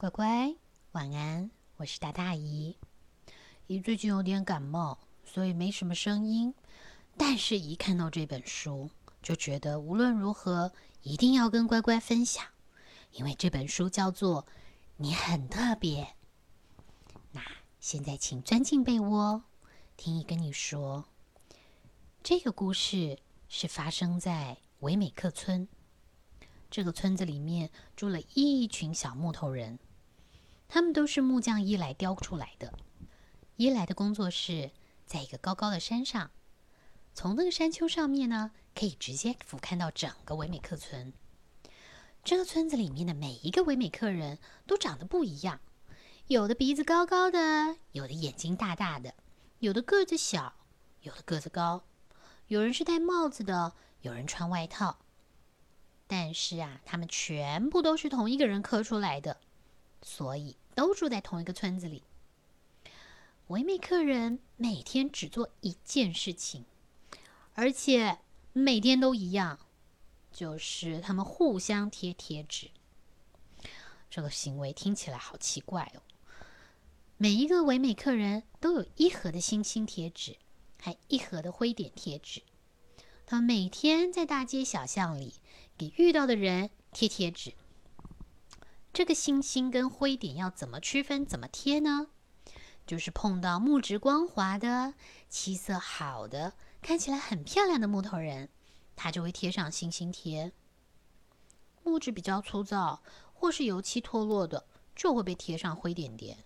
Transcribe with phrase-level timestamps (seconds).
[0.00, 0.56] 乖乖，
[0.92, 1.50] 晚安！
[1.76, 2.74] 我是大大姨。
[3.66, 6.54] 姨最近有点感冒，所以没什么声音。
[7.18, 8.88] 但是，一看到这本书，
[9.20, 12.46] 就觉得无论如何一定要跟乖乖分享，
[13.12, 14.44] 因为这本书叫做
[14.96, 16.04] 《你很特别》。
[17.32, 17.42] 那
[17.78, 19.44] 现在，请钻进被窝，
[19.98, 21.04] 听姨跟你说，
[22.22, 23.18] 这个故事
[23.50, 25.68] 是发生在维美克村。
[26.70, 29.78] 这个村子里面住了一群小木头人，
[30.72, 32.72] 他们都是木匠伊莱雕出来的。
[33.56, 34.70] 伊莱的工作室
[35.04, 36.30] 在一个高高的山上，
[37.12, 41.12] 从那个山丘上面呢，可以直接俯瞰到整个维美克村。
[42.22, 45.60] 这个村子里面的每一个维美克人都长得不一样，
[46.28, 49.14] 有的鼻子高高的，有的眼睛大大的，
[49.58, 50.54] 有的个子小，
[51.02, 51.82] 有的个子高，
[52.46, 54.98] 有人是戴帽子的，有人穿外套。
[56.06, 59.38] 但是啊，他们全部都是同一个人刻出来的，
[60.02, 62.02] 所以都住在同一个村子里。
[63.48, 66.64] 维美克人每天只做一件事情，
[67.54, 68.18] 而且
[68.52, 69.58] 每天都一样，
[70.32, 72.70] 就是他们互相贴贴纸。
[74.08, 76.02] 这个行为听起来好奇怪哦。
[77.16, 80.36] 每一个维美客人都有一盒的星星贴纸，
[80.78, 82.42] 还一盒的灰点贴纸。
[83.26, 85.34] 他们每天在大街小巷里。
[85.80, 87.54] 给遇到的人贴贴纸。
[88.92, 92.08] 这个星星跟灰点要怎么区分、怎么贴呢？
[92.86, 94.94] 就是碰到木质光滑的、
[95.28, 98.48] 漆色好的、看起来很漂亮的木头人，
[98.96, 100.52] 他就会贴上星星贴。
[101.84, 103.00] 木质比较粗糙
[103.32, 106.38] 或是油漆脱落的，就会被贴上灰点点。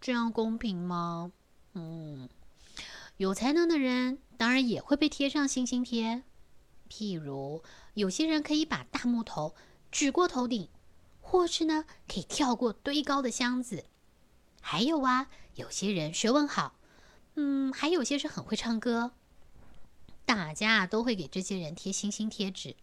[0.00, 1.32] 这样公平吗？
[1.72, 2.28] 嗯，
[3.16, 6.22] 有才能的人当然也会被贴上星星贴。
[6.90, 7.62] 譬如，
[7.94, 9.54] 有些人可以把大木头
[9.90, 10.68] 举过头顶，
[11.30, 13.84] 或是呢，可以跳过堆高的箱子。
[14.62, 16.74] 还有啊，有些人学问好，
[17.34, 19.12] 嗯，还有些是很会唱歌。
[20.24, 22.76] 大家都会给这些人贴星星贴纸。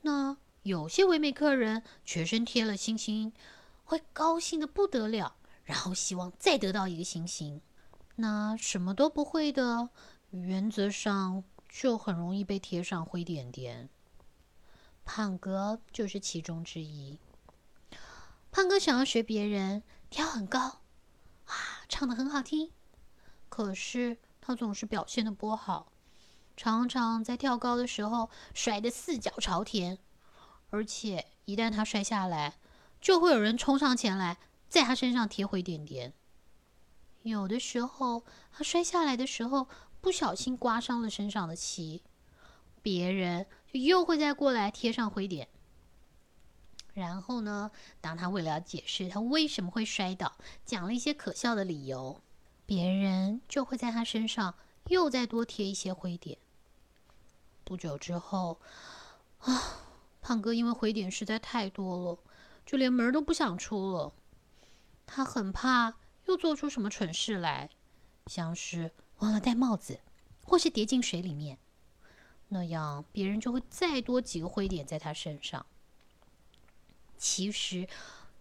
[0.00, 3.34] 那有些唯美客人全身贴了星星，
[3.84, 7.60] 会高兴的不得了，然后希望再得到一个星星。
[8.16, 9.90] 那什么都不会的，
[10.30, 11.44] 原则上。
[11.70, 13.90] 就很容易被贴上灰点点。
[15.04, 17.18] 胖哥就是其中之一。
[18.50, 20.80] 胖哥想要学别人跳很高，
[21.44, 21.54] 啊，
[21.88, 22.70] 唱的很好听，
[23.48, 25.92] 可是他总是表现的不好，
[26.56, 29.98] 常常在跳高的时候摔得四脚朝天，
[30.70, 32.58] 而且一旦他摔下来，
[33.00, 34.38] 就会有人冲上前来
[34.68, 36.14] 在他身上贴灰点点。
[37.22, 39.68] 有的时候他摔下来的时候。
[40.00, 42.04] 不小心刮伤了身上的漆，
[42.80, 45.48] 别人就又会再过来贴上灰点。
[46.94, 52.20] 然后呢，当他为了解释他为什么会摔倒，讲了一些可笑的理由，
[52.66, 54.54] 别人就会在他身上
[54.88, 56.38] 又再多贴一些灰点。
[57.64, 58.60] 不久之后，
[59.38, 59.62] 啊，
[60.20, 62.18] 胖哥因为灰点实在太多了，
[62.66, 64.12] 就连门都不想出了。
[65.06, 65.94] 他很怕
[66.26, 67.70] 又做出什么蠢事来，
[68.26, 68.92] 像是……
[69.18, 69.98] 忘了戴帽子，
[70.44, 71.58] 或是跌进水里面，
[72.46, 75.66] 那样别人就会再多几个灰点在他身上。
[77.18, 77.88] 其实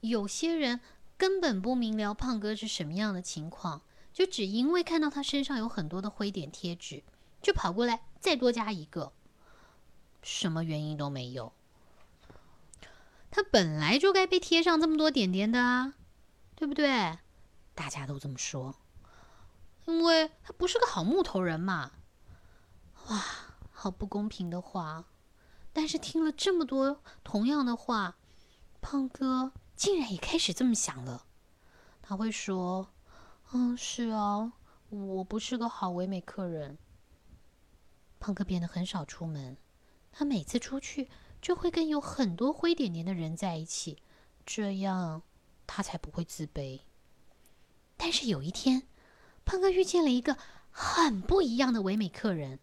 [0.01, 0.79] 有些人
[1.17, 3.81] 根本不明了胖哥是什么样的情况，
[4.13, 7.03] 就只因为看到他身上有很多的灰点贴纸，
[7.41, 9.11] 就跑过来再多加一个，
[10.21, 11.51] 什么原因都没有。
[13.29, 15.93] 他本来就该被贴上这么多点点的啊，
[16.55, 17.17] 对不对？
[17.75, 18.75] 大家都这么说。
[19.85, 21.91] 因为他不是个好木头人嘛，
[23.07, 23.23] 哇，
[23.71, 25.05] 好不公平的话！
[25.71, 28.17] 但是听了这么多同样的话，
[28.81, 31.25] 胖哥竟然也开始这么想了。
[32.01, 32.89] 他会说
[33.53, 34.53] ：“嗯，是啊，
[34.89, 36.77] 我不是个好唯美客人。”
[38.19, 39.57] 胖哥变得很少出门，
[40.11, 41.09] 他每次出去
[41.41, 43.97] 就会跟有很多灰点点的人在一起，
[44.45, 45.23] 这样
[45.65, 46.81] 他才不会自卑。
[47.95, 48.87] 但是有一天。
[49.45, 50.37] 胖哥遇见了一个
[50.71, 52.59] 很不一样的唯美客人。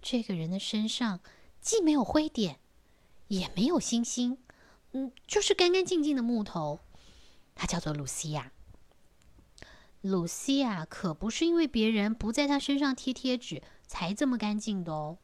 [0.00, 1.20] 这个人的身上
[1.60, 2.58] 既没有灰点，
[3.28, 4.38] 也没有星星，
[4.92, 6.80] 嗯，就是干干净净的木头。
[7.54, 8.52] 它叫做露西亚。
[10.00, 15.18] 露西亚可不是因为别人不在他身上贴贴纸才这么干净的哦，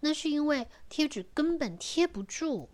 [0.00, 2.70] 那是因为贴纸根本贴不住。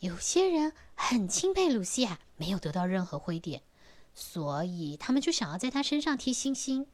[0.00, 3.62] 有些人很钦佩露西亚，没有得到任何灰点。
[4.12, 6.86] 所以他们就想要在他身上贴星星，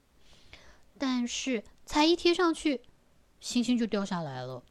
[0.96, 2.82] 但是才一贴上去，
[3.40, 4.62] 星星就掉下来了。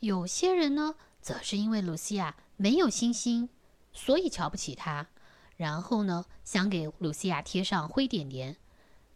[0.00, 3.48] 有些人呢，则是因为露西亚没有星星，
[3.92, 5.06] 所以瞧不起他。
[5.56, 8.56] 然后呢，想给露西亚贴上灰点点，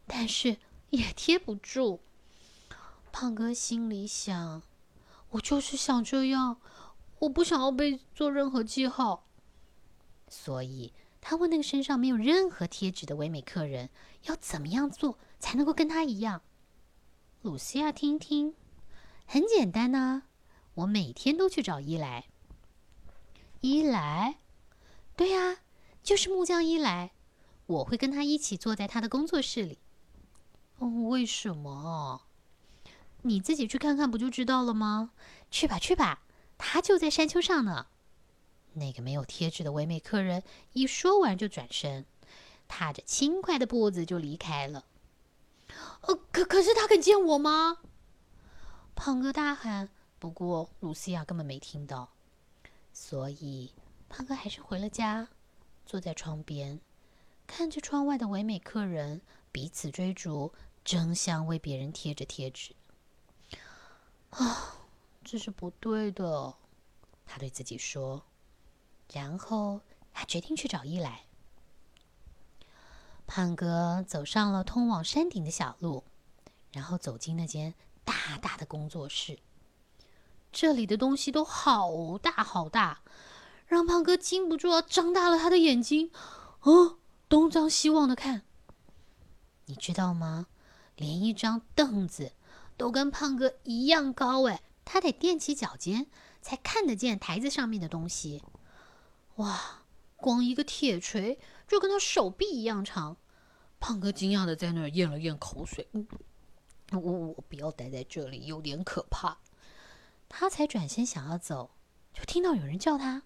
[0.07, 0.57] 但是
[0.91, 2.01] 也贴不住。
[3.13, 4.63] 胖哥心里想
[5.31, 6.57] ：“我就是想这样，
[7.19, 9.27] 我不想要被做任何记号。”
[10.29, 13.91] 所以，他问那个身上没有任何贴纸的唯美客人，
[14.23, 16.43] 要怎么样做才能够跟他一样？
[17.43, 18.55] 露西亚听听，
[19.27, 20.23] 很简单呐，
[20.75, 22.27] 我每天都去找伊莱。
[23.65, 24.39] 伊莱，
[25.15, 25.59] 对呀，
[26.03, 27.13] 就是木匠伊莱，
[27.67, 29.79] 我会跟他一起坐在他的工作室里。
[30.79, 32.23] 哦，为什么？
[33.23, 35.13] 你自己去看看不就知道了吗？
[35.49, 36.23] 去吧，去吧，
[36.59, 37.87] 他就在山丘上呢。
[38.73, 40.43] 那个没有贴纸的唯美客人
[40.73, 42.05] 一说完就转身，
[42.67, 44.85] 踏着轻快的步子就离开了。
[46.01, 47.79] 呃，可可是他肯见我吗？
[48.97, 49.89] 胖哥大喊。
[50.19, 52.12] 不过露西亚根本没听到，
[52.93, 53.73] 所以
[54.09, 55.29] 胖哥还是回了家，
[55.87, 56.81] 坐在窗边，
[57.47, 60.53] 看着窗外的唯美客人彼此追逐，
[60.85, 62.75] 争相为别人贴着贴纸。
[64.31, 64.77] 啊，
[65.25, 66.55] 这是不对的，
[67.27, 68.23] 他对自己说。
[69.13, 69.81] 然后
[70.13, 71.25] 他决定去找伊莱。
[73.27, 76.05] 胖哥走上了通往山顶的小路，
[76.73, 77.75] 然后走进那间
[78.05, 79.39] 大大的工作室。
[80.53, 83.01] 这里的东西都好大好大，
[83.67, 86.11] 让胖哥禁不住要张大了他的眼睛，
[86.61, 88.43] 哦，东张西望的看。
[89.65, 90.47] 你知道吗？
[90.97, 92.33] 连一张凳子
[92.77, 96.07] 都跟胖哥一样高，哎，他得垫起脚尖
[96.43, 98.43] 才看得见台子上面的东西。
[99.37, 99.85] 哇，
[100.17, 103.17] 光一个铁锤就跟他手臂一样长。
[103.81, 105.89] 胖哥惊讶的在那儿咽了咽口水，
[106.93, 109.39] 我我不要待在这里，有点可怕。
[110.35, 111.71] 他才转身想要走，
[112.15, 113.23] 就听到有人叫他：“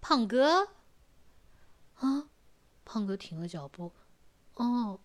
[0.00, 0.70] 胖哥！”
[2.00, 2.28] 啊，
[2.84, 3.92] 胖哥停了脚步。
[4.54, 5.00] 哦，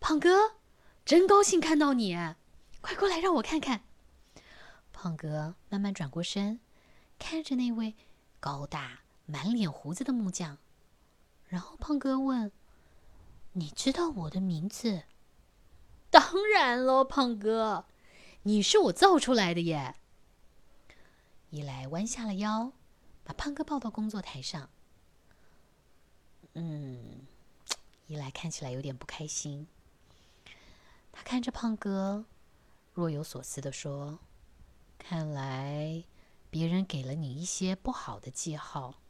[0.00, 0.56] 胖哥，
[1.04, 2.14] 真高兴看到你，
[2.80, 3.84] 快过来让我看看。
[4.92, 6.58] 胖哥慢慢转过身，
[7.18, 7.94] 看着那位
[8.40, 9.00] 高大。
[9.28, 10.58] 满脸胡子的木匠，
[11.48, 12.52] 然后胖哥问
[13.54, 15.02] ：“你知道我的名字
[16.10, 17.86] ？”“当然了，胖哥，
[18.42, 19.96] 你是我造出来的耶。”
[21.56, 22.70] 伊莱弯下了腰，
[23.24, 24.68] 把胖哥抱到工作台上。
[26.52, 27.26] 嗯，
[28.08, 29.66] 伊莱看起来有点不开心。
[31.10, 32.26] 他看着胖哥，
[32.92, 34.18] 若有所思的说
[35.00, 36.04] ：“看来
[36.50, 39.00] 别人给了你一些不好的记号。”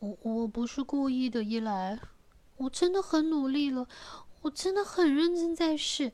[0.00, 1.98] 我我不是故意的，伊莱，
[2.58, 3.88] 我真的很努力了，
[4.42, 6.12] 我真的很认真在试。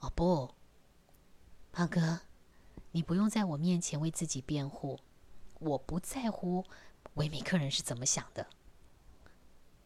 [0.00, 0.54] 哦不，
[1.72, 2.20] 胖哥，
[2.92, 4.98] 你不用在我面前为自己辩护，
[5.58, 6.64] 我不在乎
[7.14, 8.46] 唯美客人是怎么想的。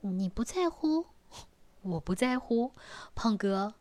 [0.01, 1.07] 你不在乎，
[1.83, 2.73] 我不在乎，
[3.15, 3.75] 胖哥，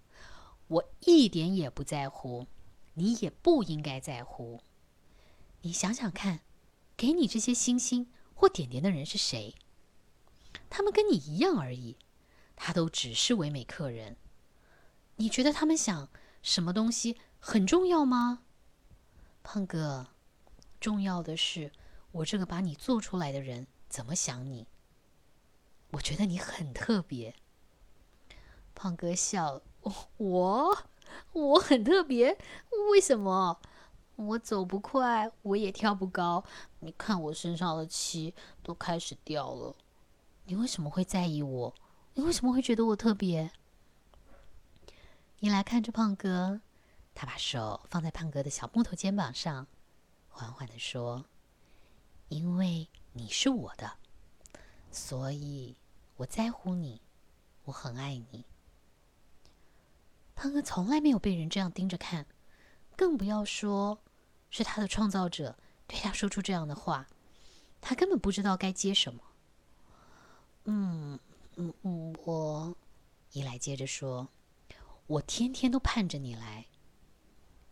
[0.68, 2.48] 我一点也不在乎，
[2.96, 4.62] 你也不应该在乎。
[5.62, 6.42] 你想想看，
[6.96, 8.12] 给你这些星星。
[8.34, 9.54] 或点点的人是谁？
[10.68, 11.96] 他们跟你一样而已，
[12.56, 14.18] 他都只是唯美客人。
[15.18, 16.10] 你觉得他们想
[16.42, 18.42] 什么东西很重要吗？
[19.44, 20.08] 胖哥，
[20.80, 21.72] 重要的是
[22.12, 24.68] 我这个把你做出来的人怎么想你。
[25.92, 27.36] 我觉得你很特别。
[28.74, 29.62] 胖哥笑，
[30.18, 30.78] 我
[31.34, 32.38] 我很特别，
[32.92, 33.60] 为什么？
[34.16, 36.44] 我走不快，我也跳不高。
[36.80, 39.76] 你看我身上的漆都开始掉了。
[40.46, 41.76] 你为什么会在意我？
[42.14, 43.52] 你为什么会觉得我特别？
[45.40, 46.62] 你来看着胖哥，
[47.14, 49.68] 他把手放在胖哥的小木头肩膀上，
[50.30, 51.26] 缓缓的说
[52.30, 53.98] ：“因为你是我的，
[54.92, 55.76] 所以
[56.16, 57.02] 我在乎你，
[57.66, 58.46] 我很爱你。”
[60.36, 62.26] 胖哥从来没有被人这样盯着看，
[62.96, 64.02] 更不要说。
[64.54, 67.08] 是他的创造者对他说出这样的话，
[67.80, 69.24] 他根本不知道该接什么。
[70.66, 71.18] 嗯
[71.56, 72.76] 嗯嗯，我
[73.32, 74.28] 伊莱接着说
[75.08, 76.66] ：“我天天都盼着你来。”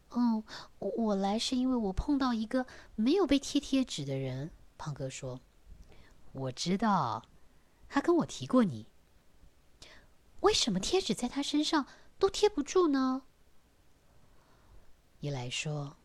[0.09, 0.43] 哦，
[0.79, 4.51] 我来是因为我碰到一个没有被贴贴纸的人。
[4.77, 5.39] 胖哥说
[6.33, 7.25] ：“我知道，
[7.87, 8.87] 他跟我提过你。
[10.41, 11.85] 为什么贴纸在他身上
[12.17, 13.23] 都贴不住呢？”
[15.21, 15.95] 伊莱说。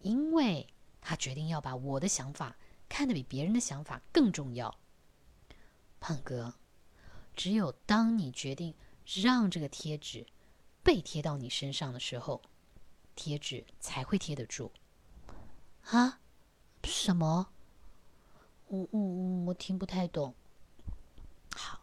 [0.00, 0.68] 因为
[1.00, 2.56] 他决定要把我的想法
[2.88, 4.78] 看得比别人的想法更重要，
[5.98, 6.54] 胖哥。
[7.34, 10.24] 只有当你决定让这个贴纸
[10.84, 12.40] 被贴到你身上的时候，
[13.16, 14.70] 贴纸才会贴得住。
[15.86, 16.20] 啊？
[16.84, 17.48] 什么？
[18.68, 19.00] 我我
[19.46, 20.34] 我听不太懂。
[21.52, 21.80] 好，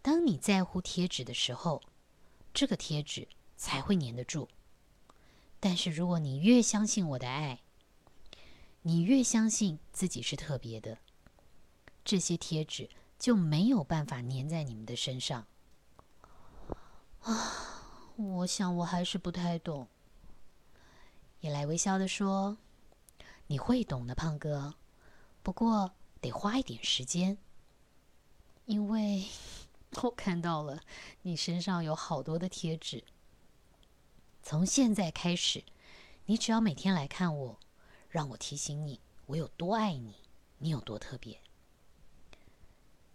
[0.00, 1.82] 当你在乎贴纸的时候，
[2.54, 4.48] 这个贴纸才会粘得住。
[5.60, 7.60] 但是如果你越相信我的爱，
[8.82, 10.98] 你越相信自己是特别的，
[12.04, 15.46] 这些贴纸就没有办法粘在你们的身上。
[17.20, 19.88] 啊，我想我还是不太懂。
[21.40, 22.58] 也来微笑的说
[23.46, 24.74] ：“你会懂的，胖哥，
[25.42, 27.38] 不过得花一点时间，
[28.64, 29.26] 因为
[30.02, 30.82] 我看到了
[31.22, 33.04] 你身上有好多的贴纸。”
[34.42, 35.64] 从现在开始，
[36.26, 37.60] 你只要每天来看我，
[38.08, 40.16] 让我提醒你我有多爱你，
[40.58, 41.40] 你有多特别。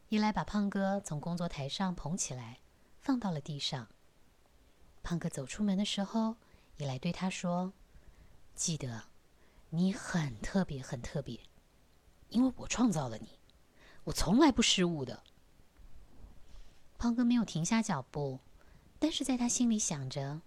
[0.10, 2.60] 伊莱把胖哥从工作台上捧起来，
[3.02, 3.88] 放到了地上。
[5.02, 6.36] 胖哥走出门的时候，
[6.78, 7.74] 伊莱对他说
[8.56, 9.04] ：“记得，
[9.70, 11.40] 你很特别，很特别，
[12.30, 13.40] 因为我创造了你，
[14.04, 15.24] 我从来不失误的。”
[16.98, 18.40] 胖哥没有停下脚步，
[18.98, 20.42] 但是在他心里想着。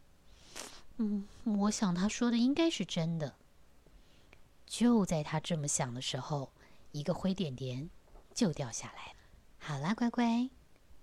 [0.97, 3.35] 嗯，我想他说的应该是真的。
[4.65, 6.51] 就在他这么想的时候，
[6.93, 7.91] 一个灰点点
[8.33, 9.19] 就掉下来了。
[9.59, 10.49] 好啦，乖乖，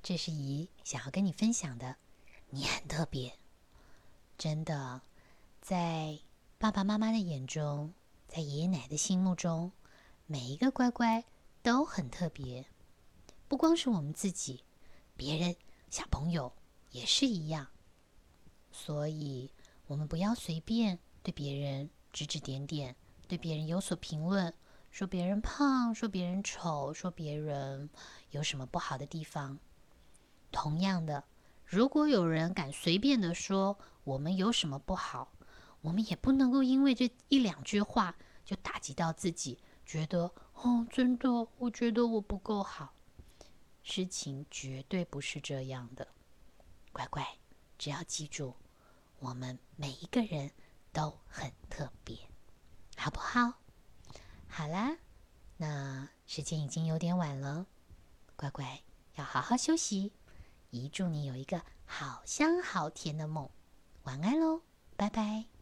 [0.01, 1.97] 这是姨想要跟你分享的。
[2.49, 3.37] 你很特别，
[4.37, 5.01] 真的，
[5.61, 6.17] 在
[6.63, 7.93] 爸爸妈妈的眼中，
[8.25, 9.73] 在爷爷奶奶的心目中，
[10.25, 11.25] 每一个乖乖
[11.61, 12.65] 都很特别。
[13.49, 14.63] 不光是我们自己，
[15.17, 15.53] 别人
[15.89, 16.53] 小朋友
[16.91, 17.67] 也是一样。
[18.71, 19.51] 所以。
[19.87, 22.95] 我们不要随便对别人指指点点，
[23.27, 24.53] 对别人有所评论，
[24.89, 27.89] 说别人胖，说别人丑，说别人
[28.31, 29.59] 有什么不好的地方。
[30.49, 31.25] 同样的，
[31.65, 35.32] 如果有人敢随便的说我们有什么不好，
[35.83, 42.93] 我们也不能够因为这一两句话就打击到自己，觉得哦，真的，我觉得我不够好。
[43.83, 46.07] 事情绝对不是这样的，
[46.93, 47.37] 乖乖，
[47.77, 48.55] 只要记住。
[49.19, 50.51] 我们每一个人
[50.91, 52.17] 都很特别，
[52.95, 53.53] 好不好？
[54.47, 54.97] 好啦，
[55.57, 57.65] 那时间已经有点晚了，
[58.37, 58.81] 乖乖
[59.15, 60.13] 要好好休息。
[60.69, 63.49] 姨祝你有一个好香好甜的梦，
[64.03, 64.61] 晚安喽，
[64.95, 65.52] 拜拜。